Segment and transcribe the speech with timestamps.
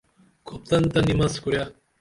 [0.47, 1.63] کُھپتن تہ نِمس کُرے